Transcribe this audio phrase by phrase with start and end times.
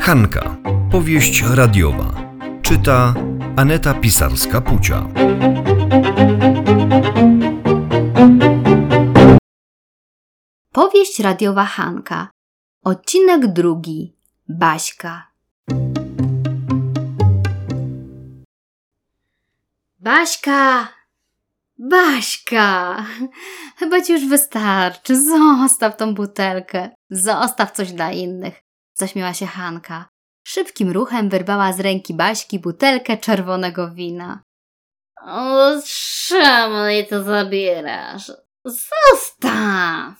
[0.00, 0.56] Hanka.
[0.90, 2.14] Powieść radiowa.
[2.62, 3.14] Czyta
[3.56, 5.08] Aneta Pisarska-Pucia.
[10.72, 12.30] Powieść radiowa Hanka.
[12.84, 14.16] Odcinek drugi.
[14.48, 15.26] Baśka.
[20.00, 20.88] Baśka!
[21.90, 22.96] Baśka!
[23.76, 25.24] Chyba ci już wystarczy.
[25.24, 26.90] Zostaw tą butelkę.
[27.10, 28.60] Zostaw coś dla innych.
[28.94, 30.08] Zaśmiała się Hanka.
[30.46, 34.42] Szybkim ruchem wyrwała z ręki Baśki butelkę czerwonego wina.
[35.26, 35.70] O,
[36.26, 38.32] czemu jej to zabierasz?
[38.64, 40.14] Zostaw!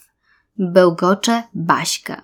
[0.57, 2.23] Bełgocze Baśka.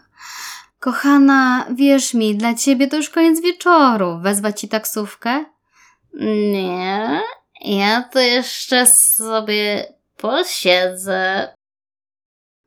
[0.79, 4.19] Kochana, wierz mi, dla ciebie to już koniec wieczoru.
[4.23, 5.45] Wezwać ci taksówkę?
[6.53, 7.21] Nie,
[7.61, 11.55] ja to jeszcze sobie posiedzę.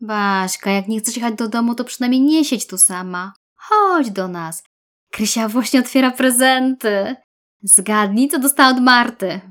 [0.02, 3.34] Baśka, jak nie chcesz jechać do domu, to przynajmniej nie siedź tu sama.
[3.56, 4.64] Chodź do nas.
[5.12, 7.16] Krysia właśnie otwiera prezenty.
[7.64, 9.42] Zgadnij, co dostała od Marty.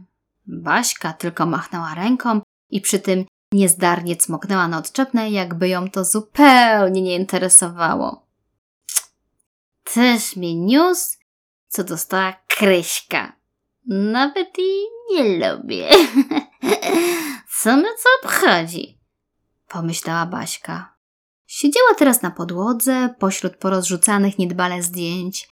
[0.47, 2.41] Baśka tylko machnęła ręką
[2.71, 8.27] i przy tym niezdarnie cmoknęła na odczepnej, jakby ją to zupełnie nie interesowało.
[9.95, 11.19] Też mi niósł,
[11.69, 13.42] co dostała Kryśka.
[13.87, 15.89] Nawet jej nie lubię.
[17.61, 18.99] Co my co obchodzi?
[19.69, 20.95] Pomyślała Baśka.
[21.47, 25.49] Siedziała teraz na podłodze, pośród porozrzucanych niedbale zdjęć.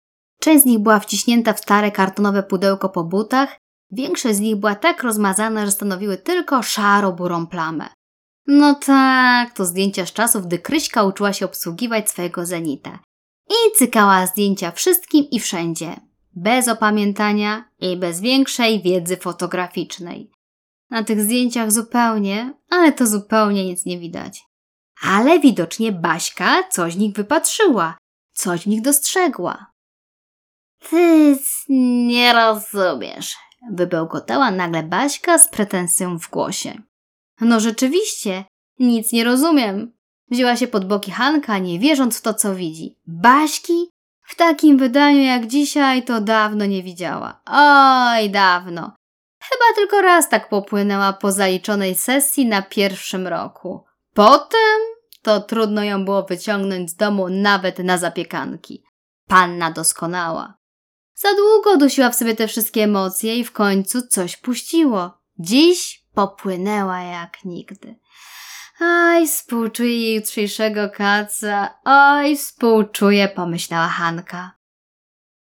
[0.40, 3.58] Część z nich była wciśnięta w stare kartonowe pudełko po butach,
[3.90, 7.88] większość z nich była tak rozmazana, że stanowiły tylko szaro-burą plamę.
[8.46, 12.98] No tak, to zdjęcia z czasów, gdy Kryśka uczyła się obsługiwać swojego zenita.
[13.50, 15.96] I cykała zdjęcia wszystkim i wszędzie,
[16.36, 20.30] bez opamiętania i bez większej wiedzy fotograficznej.
[20.90, 24.42] Na tych zdjęciach zupełnie, ale to zupełnie nic nie widać.
[25.02, 27.98] Ale widocznie Baśka coś w nich wypatrzyła,
[28.32, 29.66] coś w nich dostrzegła.
[30.90, 31.38] Ty
[32.06, 33.36] nie rozumiesz.
[33.70, 36.82] Wybełkotała nagle Baśka z pretensją w głosie.
[37.40, 38.44] No rzeczywiście,
[38.78, 39.92] nic nie rozumiem.
[40.30, 42.96] Wzięła się pod boki Hanka, nie wierząc w to, co widzi.
[43.06, 43.90] Baśki?
[44.24, 47.40] W takim wydaniu jak dzisiaj to dawno nie widziała.
[47.46, 48.92] Oj, dawno.
[49.40, 53.84] Chyba tylko raz tak popłynęła po zaliczonej sesji na pierwszym roku.
[54.14, 54.80] Potem
[55.22, 58.84] to trudno ją było wyciągnąć z domu nawet na zapiekanki.
[59.28, 60.54] Panna doskonała.
[61.14, 65.18] Za długo dusiła w sobie te wszystkie emocje i w końcu coś puściło.
[65.38, 67.98] Dziś popłynęła jak nigdy.
[68.80, 74.52] Aj, współczuję jej jutrzejszego kaca, oj, współczuję, pomyślała Hanka.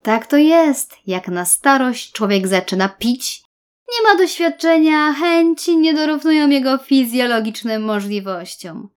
[0.04, 3.44] Tak to jest, jak na starość człowiek zaczyna pić,
[3.88, 8.90] nie ma doświadczenia, chęci nie dorównują jego fizjologicznym możliwościom.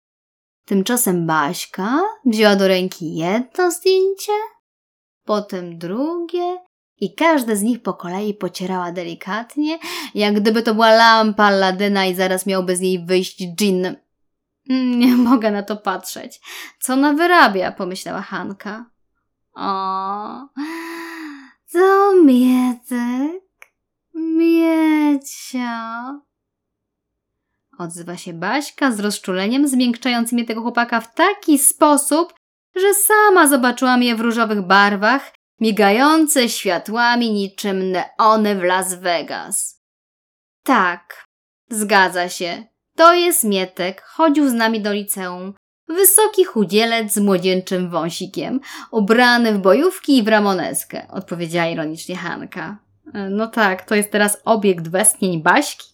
[0.65, 4.31] Tymczasem Baśka wzięła do ręki jedno zdjęcie,
[5.25, 6.57] potem drugie
[6.99, 9.79] i każde z nich po kolei pocierała delikatnie,
[10.15, 13.95] jak gdyby to była lampa Ladyna i zaraz miałby z niej wyjść dżin.
[14.69, 16.41] Nie mogę na to patrzeć.
[16.79, 18.85] Co ona wyrabia, pomyślała Hanka.
[19.53, 20.47] O,
[21.71, 23.43] to Mietek,
[24.13, 26.03] Miecia.
[27.77, 32.33] Odzywa się Baśka z rozczuleniem, zmiękczając mnie tego chłopaka w taki sposób,
[32.75, 39.81] że sama zobaczyłam je w różowych barwach, migające światłami niczym neony w Las Vegas.
[40.63, 41.27] Tak,
[41.69, 42.70] zgadza się.
[42.95, 45.53] To jest Mietek, chodził z nami do liceum.
[45.87, 48.59] Wysoki chudzielec z młodzieńczym wąsikiem,
[48.91, 52.77] ubrany w bojówki i w ramoneskę, odpowiedziała ironicznie Hanka.
[53.29, 55.87] No tak, to jest teraz obiekt westchnień Baśki,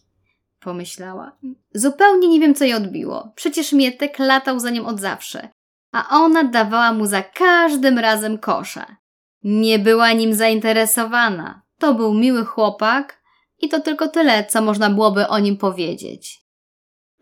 [0.59, 1.38] pomyślała.
[1.74, 3.31] Zupełnie nie wiem, co jej odbiło.
[3.35, 5.50] Przecież Mietek latał za nim od zawsze,
[5.91, 8.97] a ona dawała mu za każdym razem kosza.
[9.44, 11.62] Nie była nim zainteresowana.
[11.79, 13.22] To był miły chłopak
[13.59, 16.47] i to tylko tyle, co można byłoby o nim powiedzieć.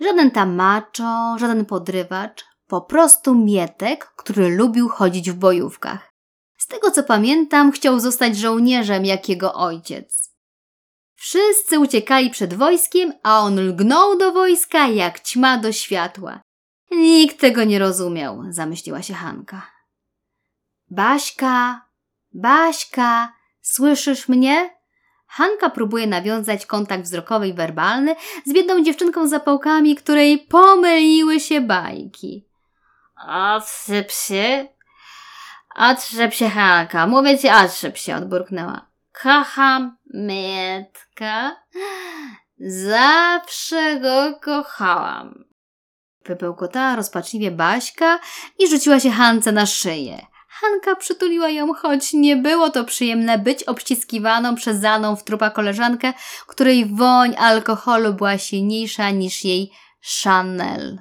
[0.01, 6.11] Żaden tam macho, żaden podrywacz, po prostu Mietek, który lubił chodzić w bojówkach.
[6.57, 10.31] Z tego co pamiętam, chciał zostać żołnierzem jak jego ojciec.
[11.15, 16.41] Wszyscy uciekali przed wojskiem, a on lgnął do wojska jak ćma do światła.
[16.91, 19.71] Nikt tego nie rozumiał, zamyśliła się Hanka.
[20.91, 21.85] Baśka,
[22.33, 24.74] Baśka, słyszysz mnie?
[25.35, 28.15] Hanka próbuje nawiązać kontakt wzrokowy i werbalny
[28.45, 32.45] z biedną dziewczynką z zapałkami, której pomyliły się bajki.
[33.27, 34.67] Otrzyp się.
[35.75, 37.07] Otrzep się, Hanka.
[37.07, 38.85] Mówię ci, otrzep się, odburknęła.
[39.23, 41.55] Kocham Mietka.
[42.59, 45.45] Zawsze go kochałam.
[46.25, 48.19] Wybełkotała rozpaczliwie Baśka
[48.59, 50.25] i rzuciła się Hance na szyję.
[50.61, 56.13] Hanka przytuliła ją, choć nie było to przyjemne być obściskiwaną przez zaną w trupa koleżankę,
[56.47, 59.71] której woń alkoholu była silniejsza niż jej
[60.23, 60.99] Chanel.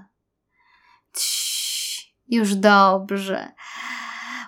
[1.17, 3.53] Cii, już dobrze.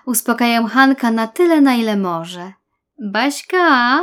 [0.05, 2.53] Uspokajam Hanka na tyle, na ile może.
[3.11, 4.01] Baśka,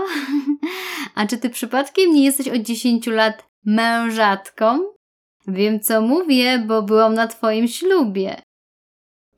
[1.15, 4.79] a czy ty przypadkiem nie jesteś od 10 lat mężatką?
[5.47, 8.43] Wiem, co mówię, bo byłam na twoim ślubie.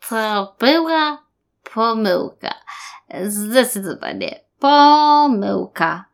[0.08, 1.25] To była
[1.74, 2.54] pomyłka.
[3.24, 6.04] Zdecydowanie pomyłka.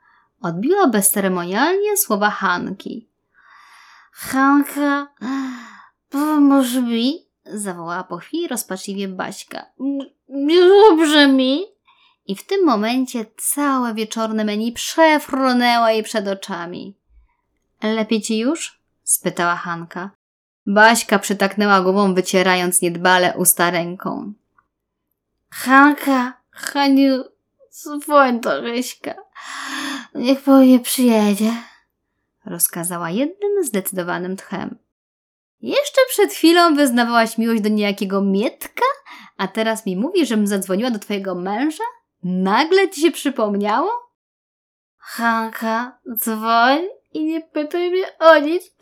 [0.41, 3.09] Odbiła bezceremonialnie słowa Hanki.
[4.13, 5.07] Hanka,
[6.11, 9.67] pomóż mi, Zawołała po chwili rozpaczliwie Baśka.
[10.89, 11.65] dobrze mi.
[12.27, 16.97] I w tym momencie całe wieczorne menu przefrunęło jej przed oczami.
[17.83, 18.83] Lepiej ci już?
[19.03, 20.11] spytała Hanka.
[20.67, 24.33] Baśka przytaknęła głową, wycierając niedbale usta ręką.
[25.53, 27.25] Hanka, Haniu,
[27.71, 29.15] dzwoń do Ryśka.
[30.15, 31.53] Niech po mnie przyjedzie.
[32.47, 34.79] Rozkazała jednym zdecydowanym tchem.
[35.61, 38.85] Jeszcze przed chwilą wyznawałaś miłość do niejakiego Mietka,
[39.37, 41.85] a teraz mi mówisz, żebym zadzwoniła do twojego męża?
[42.23, 43.91] Nagle ci się przypomniało?
[44.97, 46.79] Hanka, dzwoń
[47.13, 48.77] i nie pytaj mnie o nic,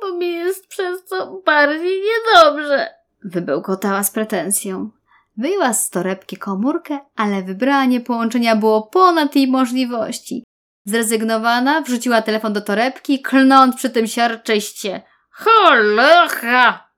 [0.00, 2.94] bo mi jest przez to bardziej niedobrze.
[3.24, 4.90] Wybełkotała z pretensją.
[5.40, 10.44] Wyjęła z torebki komórkę, ale wybranie połączenia było ponad jej możliwości.
[10.84, 15.02] Zrezygnowana, wrzuciła telefon do torebki, klnąc przy tym siarczyście.
[15.30, 16.90] Cholera!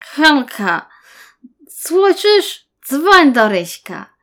[0.00, 0.88] Hanka,
[1.68, 2.68] słyszysz?
[2.88, 4.14] Dzwoń do Ryśka.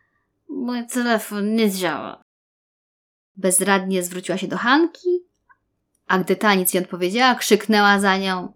[0.50, 2.24] Mój telefon nie działa.
[3.36, 5.26] Bezradnie zwróciła się do Hanki,
[6.08, 8.54] a gdy ta nic nie odpowiedziała, krzyknęła za nią.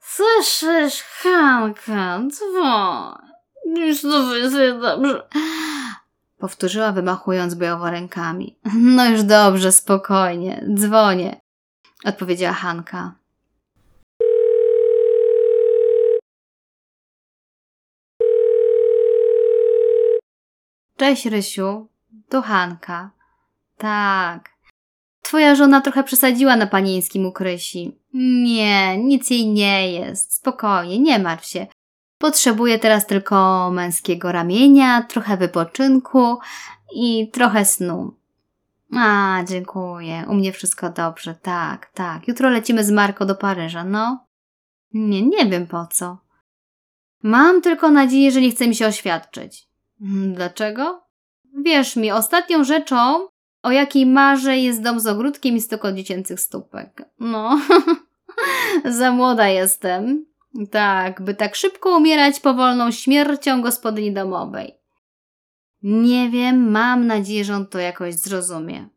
[0.00, 3.35] Słyszysz, Hanka, dzwoń.
[3.74, 5.28] Już to jest dobrze.
[6.38, 8.58] Powtórzyła, wymachując bojowo rękami.
[8.74, 11.40] No już dobrze, spokojnie, dzwonię,
[12.04, 13.14] odpowiedziała Hanka.
[20.96, 21.88] Cześć, Rysiu.
[22.28, 23.10] To Hanka.
[23.78, 24.50] Tak.
[25.22, 27.98] Twoja żona trochę przesadziła na panieńskim ukrysi.
[28.44, 30.34] Nie, nic jej nie jest.
[30.34, 31.66] Spokojnie, nie martw się.
[32.18, 36.38] Potrzebuję teraz tylko męskiego ramienia, trochę wypoczynku
[36.94, 38.14] i trochę snu.
[38.96, 40.24] A, dziękuję.
[40.28, 41.34] U mnie wszystko dobrze.
[41.34, 42.28] Tak, tak.
[42.28, 44.26] Jutro lecimy z Marko do Paryża, no.
[44.92, 46.18] Nie, nie wiem po co.
[47.22, 49.68] Mam tylko nadzieję, że nie chce mi się oświadczyć.
[49.98, 51.02] Hmm, Dlaczego?
[51.64, 53.28] Wierz mi, ostatnią rzeczą,
[53.62, 57.02] o jakiej marzę, jest dom z ogródkiem i stoko dziecięcych stópek.
[57.18, 57.60] No,
[58.98, 60.26] za młoda jestem.
[60.70, 64.74] Tak, by tak szybko umierać powolną śmiercią gospodyni domowej.
[65.82, 68.88] Nie wiem, mam nadzieję, że on to jakoś zrozumie.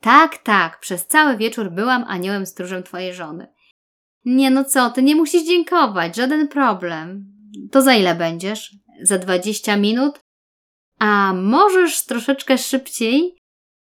[0.00, 3.46] Tak, tak, przez cały wieczór byłam aniołem stróżem twojej żony.
[4.24, 7.26] Nie no co, ty nie musisz dziękować, żaden problem.
[7.72, 8.74] To za ile będziesz?
[9.02, 10.18] Za dwadzieścia minut?
[10.98, 13.36] A możesz troszeczkę szybciej?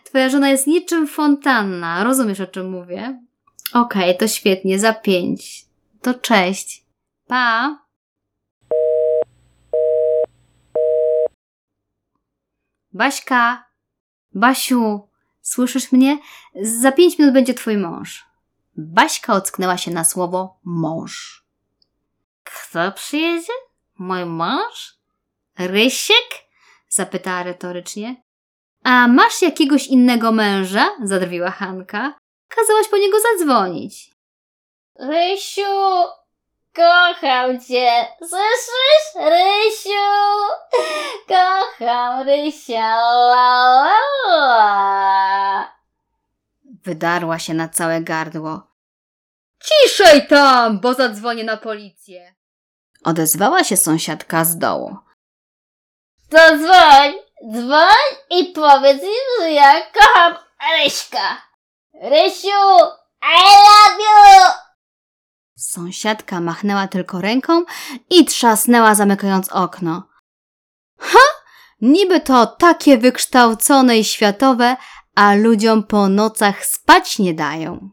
[0.04, 3.20] Twoja żona jest niczym fontanna, rozumiesz o czym mówię?
[3.74, 5.66] Okej, to świetnie, za pięć.
[6.02, 6.86] To cześć.
[7.32, 7.78] Pa!
[12.94, 13.66] Baśka!
[14.34, 15.08] Basiu!
[15.42, 16.18] Słyszysz mnie?
[16.62, 18.26] Za pięć minut będzie twój mąż.
[18.76, 21.46] Baśka ocknęła się na słowo mąż.
[22.44, 23.54] Kto przyjedzie?
[23.98, 24.98] Mój mąż?
[25.58, 26.30] Rysiek?
[26.90, 28.24] zapytała retorycznie.
[28.84, 30.90] A masz jakiegoś innego męża?
[31.04, 32.14] zadrwiła Hanka.
[32.48, 34.12] Kazałaś po niego zadzwonić.
[35.00, 35.62] Rysiu,
[36.76, 38.08] kocham cię.
[38.20, 39.16] Słyszysz?
[39.16, 40.08] Rysiu,
[41.28, 42.96] kocham Rysia.
[42.98, 43.98] La, la,
[44.28, 45.72] la.
[46.84, 48.62] Wydarła się na całe gardło.
[49.64, 52.36] Ciszej tam, bo zadzwonię na policję.
[53.04, 54.98] Odezwała się sąsiadka z dołu.
[56.30, 57.14] To dzwoń,
[57.52, 60.36] dzwoń i powiedz im, że ja kocham
[60.78, 61.42] Ryśka.
[61.94, 62.50] Rysiu,
[63.24, 64.71] I love you!
[65.62, 67.64] Sąsiadka machnęła tylko ręką
[68.10, 70.04] i trzasnęła, zamykając okno.
[70.98, 71.20] Ha!
[71.82, 74.78] Niby to takie wykształcone i światowe,
[75.16, 77.90] a ludziom po nocach spać nie dają.